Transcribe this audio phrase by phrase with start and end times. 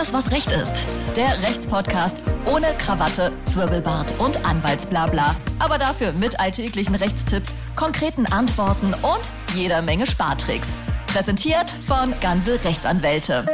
[0.00, 0.86] Alles, was Recht ist.
[1.14, 5.36] Der Rechtspodcast ohne Krawatte, Zwirbelbart und Anwaltsblabla.
[5.58, 9.20] Aber dafür mit alltäglichen Rechtstipps, konkreten Antworten und
[9.54, 10.78] jeder Menge Spartricks.
[11.06, 13.44] Präsentiert von Ganze Rechtsanwälte.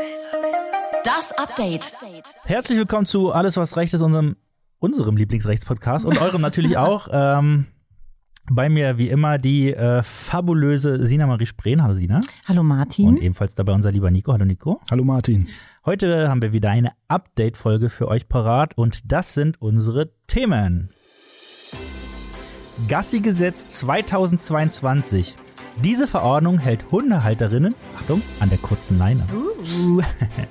[1.03, 1.95] Das Update.
[2.45, 4.37] Herzlich willkommen zu Alles, was Recht ist, unserem,
[4.79, 7.09] unserem Lieblingsrechtspodcast und eurem natürlich auch.
[7.11, 7.67] Ähm,
[8.51, 11.83] bei mir wie immer die äh, fabulöse Sina Marie Spreen.
[11.83, 12.21] Hallo Sina.
[12.47, 13.09] Hallo Martin.
[13.09, 14.33] Und ebenfalls dabei unser lieber Nico.
[14.33, 14.81] Hallo Nico.
[14.91, 15.49] Hallo Martin.
[15.85, 20.91] Heute haben wir wieder eine Update-Folge für euch parat und das sind unsere Themen.
[22.89, 25.35] Gassi-Gesetz 2022.
[25.83, 29.25] Diese Verordnung hält Hundehalterinnen, Achtung, an der kurzen Leine.
[29.35, 30.03] Uh.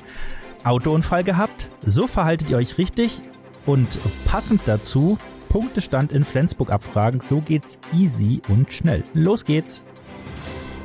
[0.64, 1.70] Autounfall gehabt?
[1.86, 3.22] So verhaltet ihr euch richtig?
[3.66, 5.18] Und passend dazu
[5.56, 7.22] Punktestand in Flensburg abfragen.
[7.22, 9.04] So geht's easy und schnell.
[9.14, 9.86] Los geht's.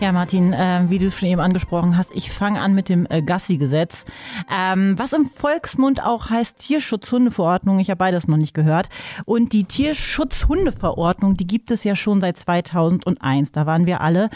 [0.01, 3.05] Ja, Martin, äh, wie du es schon eben angesprochen hast, ich fange an mit dem
[3.11, 4.05] äh, Gassi-Gesetz,
[4.49, 7.81] ähm, was im Volksmund auch heißt Tierschutzhundeverordnung.
[7.81, 8.89] Ich habe beides noch nicht gehört.
[9.25, 13.51] Und die Tierschutzhundeverordnung, die gibt es ja schon seit 2001.
[13.51, 14.31] Da waren wir alle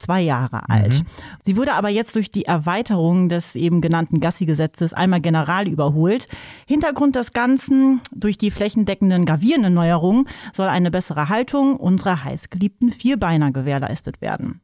[0.00, 0.94] zwei Jahre alt.
[0.94, 1.06] Mhm.
[1.42, 6.26] Sie wurde aber jetzt durch die Erweiterung des eben genannten Gassi-Gesetzes einmal general überholt.
[6.66, 13.52] Hintergrund des Ganzen, durch die flächendeckenden gravierenden Neuerungen soll eine bessere Haltung unserer heißgeliebten Vierbeiner
[13.52, 14.60] gewährleistet werden.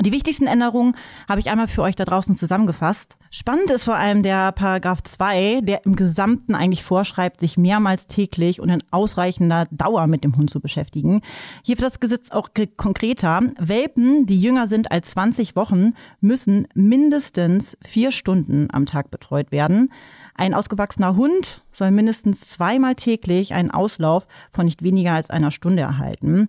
[0.00, 0.96] Die wichtigsten Änderungen
[1.28, 3.18] habe ich einmal für euch da draußen zusammengefasst.
[3.30, 8.60] Spannend ist vor allem der Paragraph 2, der im Gesamten eigentlich vorschreibt, sich mehrmals täglich
[8.60, 11.20] und in ausreichender Dauer mit dem Hund zu beschäftigen.
[11.62, 13.42] Hier wird das Gesetz auch konkreter.
[13.58, 19.92] Welpen, die jünger sind als 20 Wochen, müssen mindestens vier Stunden am Tag betreut werden.
[20.34, 25.82] Ein ausgewachsener Hund soll mindestens zweimal täglich einen Auslauf von nicht weniger als einer Stunde
[25.82, 26.48] erhalten.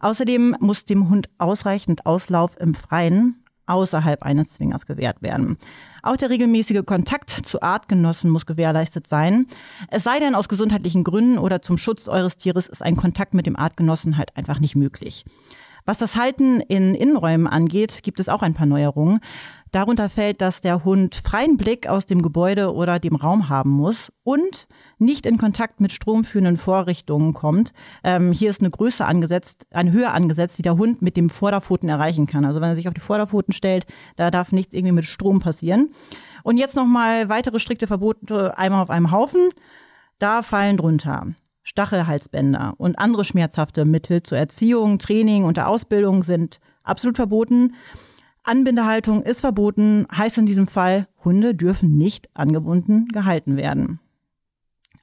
[0.00, 5.56] Außerdem muss dem Hund ausreichend Auslauf im Freien außerhalb eines Zwingers gewährt werden.
[6.02, 9.46] Auch der regelmäßige Kontakt zu Artgenossen muss gewährleistet sein.
[9.88, 13.46] Es sei denn, aus gesundheitlichen Gründen oder zum Schutz eures Tieres ist ein Kontakt mit
[13.46, 15.24] dem Artgenossen halt einfach nicht möglich.
[15.90, 19.18] Was das Halten in Innenräumen angeht, gibt es auch ein paar Neuerungen.
[19.72, 24.12] Darunter fällt, dass der Hund freien Blick aus dem Gebäude oder dem Raum haben muss
[24.22, 24.68] und
[24.98, 27.72] nicht in Kontakt mit stromführenden Vorrichtungen kommt.
[28.04, 31.88] Ähm, hier ist eine Größe angesetzt, eine Höhe angesetzt, die der Hund mit dem Vorderpfoten
[31.88, 32.44] erreichen kann.
[32.44, 33.84] Also wenn er sich auf die Vorderpfoten stellt,
[34.14, 35.90] da darf nichts irgendwie mit Strom passieren.
[36.44, 39.48] Und jetzt nochmal weitere strikte Verbote einmal auf einem Haufen.
[40.20, 41.26] Da fallen drunter
[41.62, 47.74] Stachelhalsbänder und andere schmerzhafte Mittel zur Erziehung, Training und der Ausbildung sind absolut verboten.
[48.42, 54.00] Anbindehaltung ist verboten, heißt in diesem Fall, Hunde dürfen nicht angebunden gehalten werden.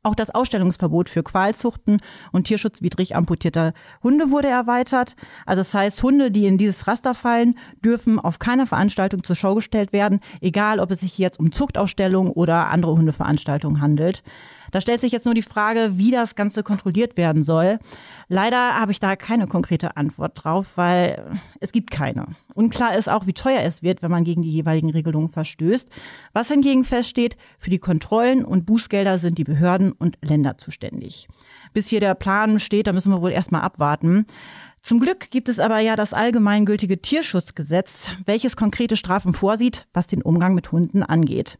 [0.07, 1.99] Auch das Ausstellungsverbot für Qualzuchten
[2.31, 5.17] und tierschutzwidrig amputierter Hunde wurde erweitert.
[5.45, 9.55] Also das heißt, Hunde, die in dieses Raster fallen, dürfen auf keiner Veranstaltung zur Schau
[9.55, 14.23] gestellt werden, egal ob es sich jetzt um Zuchtausstellungen oder andere Hundeveranstaltungen handelt.
[14.71, 17.79] Da stellt sich jetzt nur die Frage, wie das Ganze kontrolliert werden soll.
[18.27, 22.27] Leider habe ich da keine konkrete Antwort drauf, weil es gibt keine.
[22.53, 25.89] Unklar ist auch, wie teuer es wird, wenn man gegen die jeweiligen Regelungen verstößt.
[26.33, 31.27] Was hingegen feststeht, für die Kontrollen und Bußgelder sind die Behörden und Länder zuständig.
[31.73, 34.25] Bis hier der Plan steht, da müssen wir wohl erstmal abwarten.
[34.81, 40.21] Zum Glück gibt es aber ja das allgemeingültige Tierschutzgesetz, welches konkrete Strafen vorsieht, was den
[40.21, 41.57] Umgang mit Hunden angeht.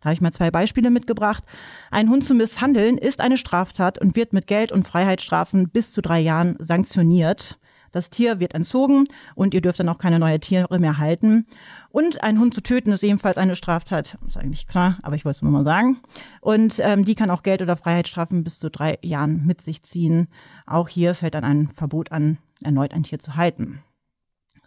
[0.00, 1.44] Da habe ich mal zwei Beispiele mitgebracht.
[1.90, 6.00] Ein Hund zu misshandeln ist eine Straftat und wird mit Geld- und Freiheitsstrafen bis zu
[6.00, 7.58] drei Jahren sanktioniert.
[7.92, 11.46] Das Tier wird entzogen und ihr dürft dann auch keine neuen Tiere mehr halten.
[11.90, 14.16] Und einen Hund zu töten ist ebenfalls eine Straftat.
[14.26, 16.00] Ist eigentlich klar, aber ich wollte es nur mal sagen.
[16.40, 20.28] Und ähm, die kann auch Geld- oder Freiheitsstrafen bis zu drei Jahren mit sich ziehen.
[20.66, 23.82] Auch hier fällt dann ein Verbot an, erneut ein Tier zu halten.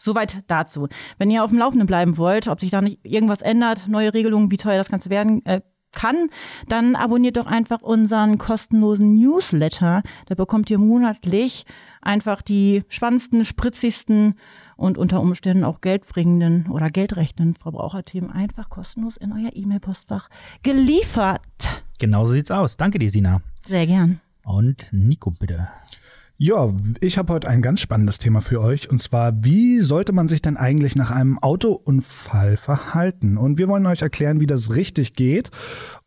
[0.03, 0.89] Soweit dazu.
[1.17, 4.51] Wenn ihr auf dem Laufenden bleiben wollt, ob sich da nicht irgendwas ändert, neue Regelungen,
[4.51, 5.61] wie teuer das Ganze werden äh,
[5.93, 6.29] kann,
[6.67, 10.03] dann abonniert doch einfach unseren kostenlosen Newsletter.
[10.25, 11.65] Da bekommt ihr monatlich
[12.01, 14.35] einfach die spannendsten, spritzigsten
[14.75, 20.29] und unter Umständen auch geldbringenden oder geldrechtenden Verbraucherthemen einfach kostenlos in euer E-Mail-Postfach
[20.63, 21.41] geliefert.
[21.97, 22.75] Genauso sieht's aus.
[22.75, 23.41] Danke dir, Sina.
[23.65, 24.19] Sehr gern.
[24.44, 25.69] Und Nico, bitte.
[26.38, 28.89] Ja, ich habe heute ein ganz spannendes Thema für euch.
[28.89, 33.38] Und zwar, wie sollte man sich denn eigentlich nach einem Autounfall verhalten?
[33.38, 35.51] Und wir wollen euch erklären, wie das richtig geht.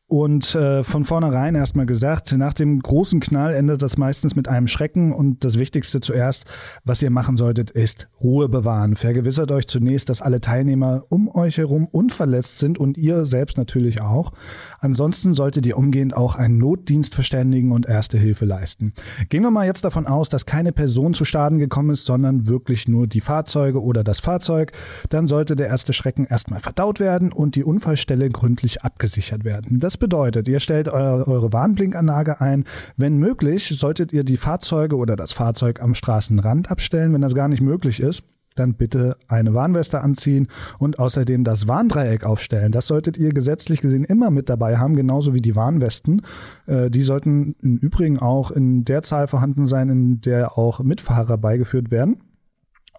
[0.08, 4.69] Und äh, von vornherein erstmal gesagt, nach dem großen Knall endet das meistens mit einem
[4.69, 6.44] Schrecken und das Wichtigste zuerst,
[6.85, 8.94] was ihr machen solltet, ist Ruhe bewahren.
[8.94, 14.00] Vergewissert euch zunächst, dass alle Teilnehmer um euch herum unverletzt sind und ihr selbst natürlich
[14.00, 14.31] auch.
[14.79, 18.93] Ansonsten solltet ihr umgehend auch einen Notdienst verständigen und erste Hilfe leisten.
[19.29, 22.87] Gehen wir mal jetzt davon aus, dass keine Person zu Schaden gekommen ist, sondern wirklich
[22.87, 24.70] nur die Fahrzeuge oder das Fahrzeug.
[25.09, 29.81] Dann sollte der erste Schrecken erstmal verdaut werden und die Unfallstelle gründlich abgesichert werden.
[29.81, 32.64] Das bedeutet, ihr stellt eure, eure Warnblinkanlage ein.
[32.96, 37.12] Wenn möglich, solltet ihr die Fahrzeuge oder das Fahrzeug am Straßenrand abstellen.
[37.12, 38.22] Wenn das gar nicht möglich ist,
[38.56, 40.48] dann bitte eine Warnweste anziehen
[40.78, 42.72] und außerdem das Warndreieck aufstellen.
[42.72, 46.22] Das solltet ihr gesetzlich gesehen immer mit dabei haben, genauso wie die Warnwesten.
[46.66, 51.38] Äh, die sollten im Übrigen auch in der Zahl vorhanden sein, in der auch Mitfahrer
[51.38, 52.16] beigeführt werden.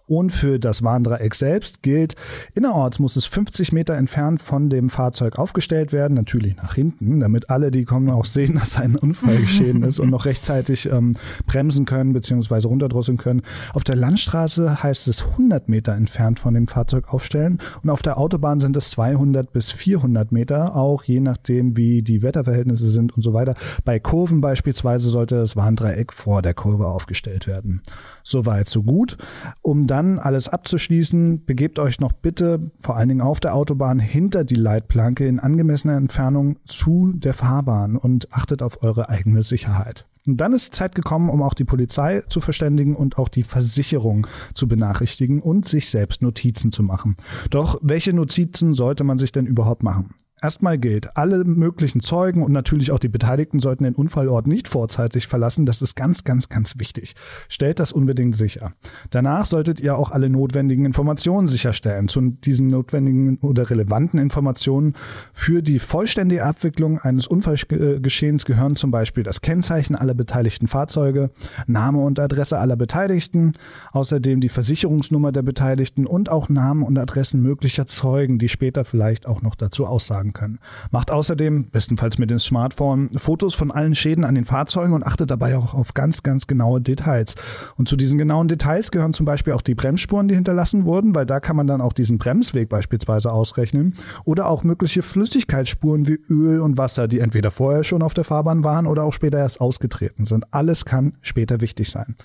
[0.08, 2.16] Und für das Warndreieck selbst gilt,
[2.54, 7.50] innerorts muss es 50 Meter entfernt von dem Fahrzeug aufgestellt werden, natürlich nach hinten, damit
[7.50, 11.12] alle, die kommen, auch sehen, dass ein Unfall geschehen ist und noch rechtzeitig ähm,
[11.46, 12.66] bremsen können bzw.
[12.66, 13.42] runterdrosseln können.
[13.74, 18.16] Auf der Landstraße heißt es 100 Meter entfernt von dem Fahrzeug aufstellen und auf der
[18.16, 23.22] Autobahn sind es 200 bis 400 Meter, auch je nachdem, wie die Wetterverhältnisse sind und
[23.22, 23.54] so weiter.
[23.84, 27.82] Bei Kurven beispielsweise sollte das Warndreieck vor der Kurve aufgestellt werden.
[28.22, 29.18] Soweit, so gut.
[29.62, 34.44] Um dann alles abzuschließen, begebt euch noch bitte, vor allen Dingen auf der Autobahn, hinter
[34.44, 40.06] die Leitplanke in angemessener Entfernung zu der Fahrbahn und achtet auf eure eigene Sicherheit.
[40.26, 43.42] Und dann ist die Zeit gekommen, um auch die Polizei zu verständigen und auch die
[43.42, 47.16] Versicherung zu benachrichtigen und sich selbst Notizen zu machen.
[47.50, 50.14] Doch welche Notizen sollte man sich denn überhaupt machen?
[50.40, 55.26] Erstmal gilt, alle möglichen Zeugen und natürlich auch die Beteiligten sollten den Unfallort nicht vorzeitig
[55.26, 55.66] verlassen.
[55.66, 57.16] Das ist ganz, ganz, ganz wichtig.
[57.48, 58.72] Stellt das unbedingt sicher.
[59.10, 62.06] Danach solltet ihr auch alle notwendigen Informationen sicherstellen.
[62.06, 64.94] Zu diesen notwendigen oder relevanten Informationen
[65.32, 71.30] für die vollständige Abwicklung eines Unfallgeschehens gehören zum Beispiel das Kennzeichen aller beteiligten Fahrzeuge,
[71.66, 73.54] Name und Adresse aller Beteiligten,
[73.90, 79.26] außerdem die Versicherungsnummer der Beteiligten und auch Namen und Adressen möglicher Zeugen, die später vielleicht
[79.26, 80.58] auch noch dazu aussagen tragen können.
[80.90, 85.30] Macht außerdem, bestenfalls mit dem Smartphone, Fotos von allen Schäden an den Fahrzeugen und achtet
[85.30, 87.34] dabei auch auf ganz, ganz genaue Details.
[87.76, 91.26] Und zu diesen genauen Details gehören zum Beispiel auch die Bremsspuren, die hinterlassen wurden, weil
[91.26, 93.94] da kann man dann auch diesen Bremsweg beispielsweise ausrechnen.
[94.24, 98.64] Oder auch mögliche Flüssigkeitsspuren wie Öl und Wasser, die entweder vorher schon auf der Fahrbahn
[98.64, 100.46] waren oder auch später erst ausgetreten sind.
[100.52, 102.16] Alles kann später wichtig sein.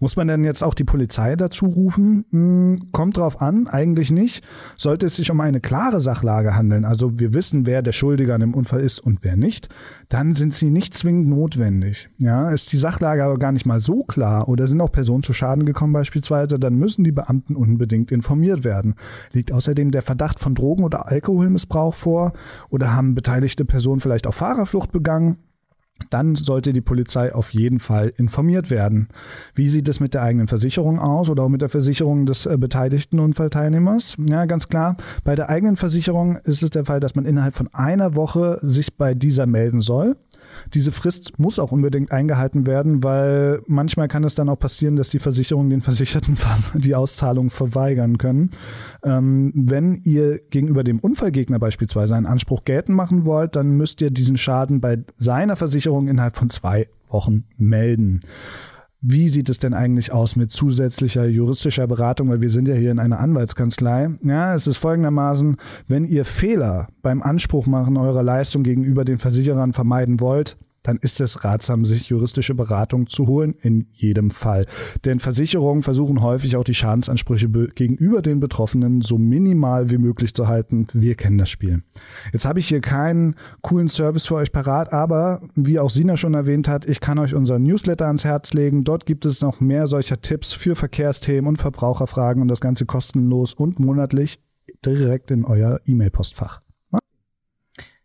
[0.00, 2.24] Muss man denn jetzt auch die Polizei dazu rufen?
[2.30, 4.44] Hm, kommt drauf an, eigentlich nicht.
[4.76, 8.40] Sollte es sich um eine klare Sachlage handeln, also wir wissen, wer der Schuldige an
[8.40, 9.68] dem Unfall ist und wer nicht,
[10.08, 12.08] dann sind sie nicht zwingend notwendig.
[12.18, 15.32] Ja, ist die Sachlage aber gar nicht mal so klar oder sind auch Personen zu
[15.32, 18.94] Schaden gekommen beispielsweise, dann müssen die Beamten unbedingt informiert werden.
[19.32, 22.32] Liegt außerdem der Verdacht von Drogen- oder Alkoholmissbrauch vor
[22.70, 25.36] oder haben beteiligte Personen vielleicht auch Fahrerflucht begangen?
[26.10, 29.08] Dann sollte die Polizei auf jeden Fall informiert werden.
[29.54, 32.56] Wie sieht es mit der eigenen Versicherung aus oder auch mit der Versicherung des äh,
[32.58, 34.16] beteiligten Unfallteilnehmers?
[34.28, 34.96] Ja, ganz klar.
[35.22, 38.96] Bei der eigenen Versicherung ist es der Fall, dass man innerhalb von einer Woche sich
[38.96, 40.16] bei dieser melden soll.
[40.72, 45.10] Diese Frist muss auch unbedingt eingehalten werden, weil manchmal kann es dann auch passieren, dass
[45.10, 46.36] die Versicherungen den Versicherten
[46.74, 48.50] die Auszahlung verweigern können.
[49.02, 54.10] Ähm, wenn ihr gegenüber dem Unfallgegner beispielsweise einen Anspruch geltend machen wollt, dann müsst ihr
[54.10, 58.20] diesen Schaden bei seiner Versicherung innerhalb von zwei Wochen melden.
[59.06, 62.30] Wie sieht es denn eigentlich aus mit zusätzlicher juristischer Beratung?
[62.30, 64.08] Weil wir sind ja hier in einer Anwaltskanzlei.
[64.24, 65.56] Ja, es ist folgendermaßen,
[65.86, 71.20] wenn ihr Fehler beim Anspruch machen eurer Leistung gegenüber den Versicherern vermeiden wollt, dann ist
[71.20, 74.66] es ratsam, sich juristische Beratung zu holen, in jedem Fall.
[75.04, 80.46] Denn Versicherungen versuchen häufig auch die Schadensansprüche gegenüber den Betroffenen so minimal wie möglich zu
[80.46, 80.86] halten.
[80.92, 81.82] Wir kennen das Spiel.
[82.32, 86.34] Jetzt habe ich hier keinen coolen Service für euch parat, aber wie auch Sina schon
[86.34, 88.84] erwähnt hat, ich kann euch unseren Newsletter ans Herz legen.
[88.84, 93.54] Dort gibt es noch mehr solcher Tipps für Verkehrsthemen und Verbraucherfragen und das Ganze kostenlos
[93.54, 94.38] und monatlich
[94.84, 96.63] direkt in euer E-Mail-Postfach.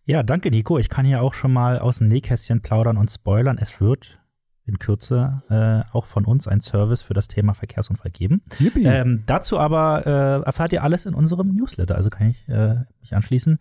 [0.09, 0.79] Ja, danke, Nico.
[0.79, 3.59] Ich kann hier auch schon mal aus dem Nähkästchen plaudern und spoilern.
[3.61, 4.19] Es wird
[4.65, 8.41] in Kürze äh, auch von uns ein Service für das Thema Verkehrsunfall geben.
[8.75, 13.13] Ähm, dazu aber äh, erfahrt ihr alles in unserem Newsletter, also kann ich äh, mich
[13.13, 13.59] anschließen.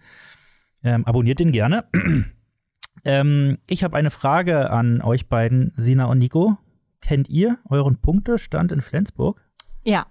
[0.82, 1.84] Ähm, abonniert den gerne.
[3.04, 6.56] ähm, ich habe eine Frage an euch beiden, Sina und Nico.
[7.02, 9.38] Kennt ihr euren Punktestand in Flensburg?
[9.84, 10.06] Ja.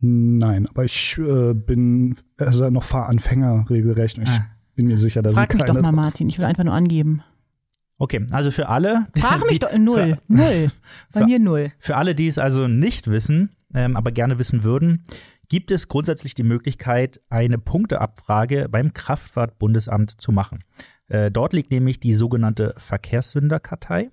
[0.00, 4.18] Nein, aber ich äh, bin also noch Fahranfänger regelrecht.
[4.18, 6.28] Ich ah bin mir sicher, dass Frag mich doch mal, Martin.
[6.28, 7.24] Ich will einfach nur angeben.
[7.98, 9.08] Okay, also für alle.
[9.16, 9.76] Frag mich doch.
[9.76, 10.18] Null.
[10.28, 10.70] Für, null.
[11.12, 11.72] Bei für, mir null.
[11.80, 15.02] Für alle, die es also nicht wissen, ähm, aber gerne wissen würden,
[15.48, 20.62] gibt es grundsätzlich die Möglichkeit, eine Punkteabfrage beim Kraftfahrtbundesamt zu machen.
[21.08, 24.10] Äh, dort liegt nämlich die sogenannte Verkehrssünderkartei.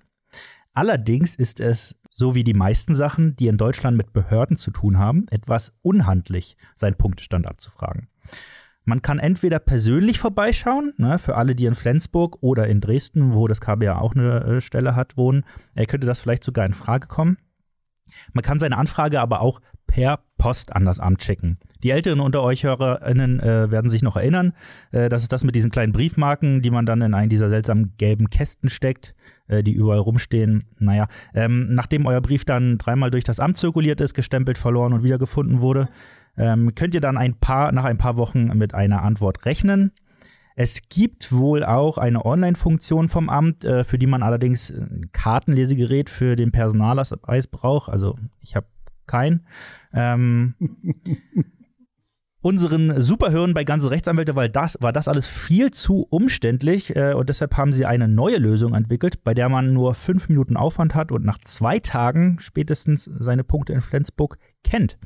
[0.72, 4.98] Allerdings ist es, so wie die meisten Sachen, die in Deutschland mit Behörden zu tun
[4.98, 8.08] haben, etwas unhandlich, seinen Punktestand abzufragen.
[8.86, 13.48] Man kann entweder persönlich vorbeischauen, ne, für alle, die in Flensburg oder in Dresden, wo
[13.48, 17.08] das KBA auch eine äh, Stelle hat, wohnen, äh, könnte das vielleicht sogar in Frage
[17.08, 17.36] kommen.
[18.32, 21.58] Man kann seine Anfrage aber auch per Post an das Amt schicken.
[21.82, 24.52] Die Älteren unter euch HörerInnen äh, werden sich noch erinnern.
[24.92, 27.94] Äh, das ist das mit diesen kleinen Briefmarken, die man dann in einen dieser seltsamen
[27.96, 29.14] gelben Kästen steckt,
[29.48, 30.64] äh, die überall rumstehen.
[30.78, 35.02] Naja, ähm, nachdem euer Brief dann dreimal durch das Amt zirkuliert ist, gestempelt, verloren und
[35.02, 35.88] wiedergefunden wurde,
[36.36, 39.92] ähm, könnt ihr dann ein paar, nach ein paar Wochen mit einer Antwort rechnen.
[40.54, 46.08] Es gibt wohl auch eine Online-Funktion vom Amt, äh, für die man allerdings ein Kartenlesegerät
[46.08, 47.90] für den Personalausweis braucht.
[47.90, 48.66] Also ich habe
[49.06, 49.46] kein.
[49.92, 50.54] Ähm,
[52.46, 57.28] unseren Superhirn bei ganze Rechtsanwälte, weil das war das alles viel zu umständlich äh, und
[57.28, 61.10] deshalb haben sie eine neue Lösung entwickelt, bei der man nur fünf Minuten Aufwand hat
[61.10, 64.96] und nach zwei Tagen spätestens seine Punkte in Flensburg kennt.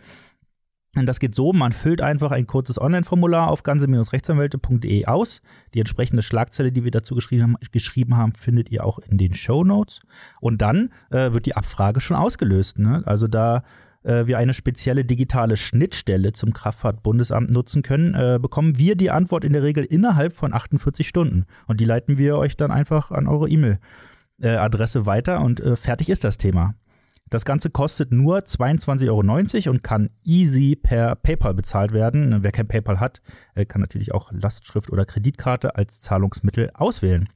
[0.97, 5.40] Und das geht so, man füllt einfach ein kurzes Online-Formular auf ganze-rechtsanwälte.de aus.
[5.73, 9.35] Die entsprechende Schlagzeile, die wir dazu geschrieben haben, geschrieben haben findet ihr auch in den
[9.35, 10.00] Show Notes.
[10.40, 12.80] Und dann äh, wird die Abfrage schon ausgelöst.
[12.80, 13.02] Ne?
[13.06, 13.62] Also da
[14.02, 19.44] äh, wir eine spezielle digitale Schnittstelle zum Kraftfahrtbundesamt nutzen können, äh, bekommen wir die Antwort
[19.44, 21.44] in der Regel innerhalb von 48 Stunden.
[21.66, 26.09] Und die leiten wir euch dann einfach an eure E-Mail-Adresse äh, weiter und äh, fertig
[26.09, 26.75] ist das Thema.
[27.31, 32.43] Das Ganze kostet nur 22,90 Euro und kann easy per PayPal bezahlt werden.
[32.43, 33.23] Wer kein PayPal hat,
[33.55, 37.29] äh, kann natürlich auch Lastschrift oder Kreditkarte als Zahlungsmittel auswählen.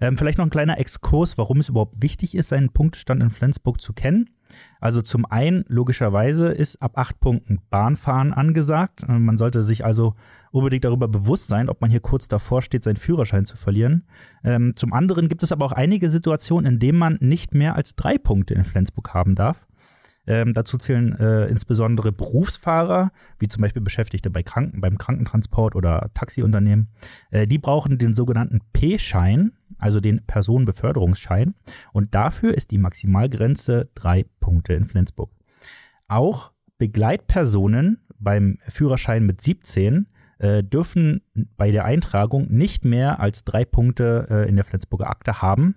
[0.00, 3.80] Ähm, vielleicht noch ein kleiner Exkurs, warum es überhaupt wichtig ist, seinen Punktstand in Flensburg
[3.80, 4.30] zu kennen.
[4.80, 9.02] Also zum einen, logischerweise, ist ab acht Punkten Bahnfahren angesagt.
[9.08, 10.14] Äh, man sollte sich also
[10.52, 14.04] unbedingt darüber bewusst sein, ob man hier kurz davor steht, seinen Führerschein zu verlieren.
[14.44, 17.94] Ähm, zum anderen gibt es aber auch einige Situationen, in denen man nicht mehr als
[17.94, 19.66] drei Punkte in Flensburg haben darf.
[20.26, 26.10] Ähm, dazu zählen äh, insbesondere Berufsfahrer, wie zum Beispiel Beschäftigte bei Kranken, beim Krankentransport oder
[26.14, 26.88] Taxiunternehmen.
[27.30, 31.54] Äh, die brauchen den sogenannten P-Schein, also den Personenbeförderungsschein.
[31.92, 35.30] Und dafür ist die Maximalgrenze drei Punkte in Flensburg.
[36.08, 40.06] Auch Begleitpersonen beim Führerschein mit 17
[40.38, 41.22] äh, dürfen
[41.56, 45.76] bei der Eintragung nicht mehr als drei Punkte äh, in der Flensburger Akte haben.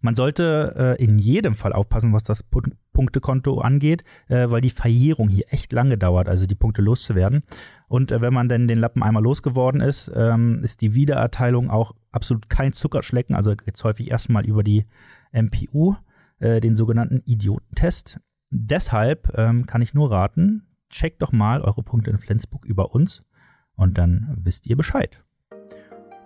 [0.00, 2.44] Man sollte äh, in jedem Fall aufpassen, was das
[2.92, 7.42] Punktekonto angeht, äh, weil die Verjährung hier echt lange dauert, also die Punkte loszuwerden.
[7.88, 11.92] Und äh, wenn man denn den Lappen einmal losgeworden ist, ähm, ist die Wiedererteilung auch
[12.12, 13.34] absolut kein Zuckerschlecken.
[13.34, 14.86] Also geht es häufig erstmal über die
[15.32, 15.96] MPU,
[16.38, 18.20] äh, den sogenannten Idiotentest.
[18.50, 23.24] Deshalb ähm, kann ich nur raten, checkt doch mal eure Punkte in Flensburg über uns
[23.76, 25.22] und dann wisst ihr Bescheid.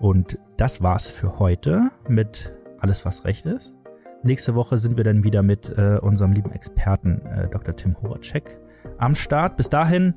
[0.00, 3.74] Und das war's für heute mit alles, was recht ist.
[4.22, 7.76] Nächste Woche sind wir dann wieder mit äh, unserem lieben Experten äh, Dr.
[7.76, 8.58] Tim Horacek
[8.98, 9.56] am Start.
[9.56, 10.14] Bis dahin,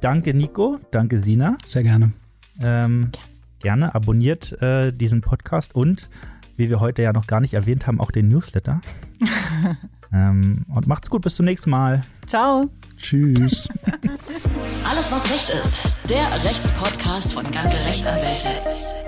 [0.00, 1.58] danke Nico, danke Sina.
[1.64, 2.12] Sehr gerne.
[2.60, 3.10] Ähm,
[3.64, 6.08] gerne abonniert äh, diesen Podcast und,
[6.56, 8.80] wie wir heute ja noch gar nicht erwähnt haben, auch den Newsletter.
[10.12, 12.04] ähm, und macht's gut, bis zum nächsten Mal.
[12.26, 12.70] Ciao.
[12.96, 13.68] Tschüss.
[14.88, 16.10] Alles, was Recht ist.
[16.10, 19.03] Der Rechtspodcast von ganze Rechtsanwälte.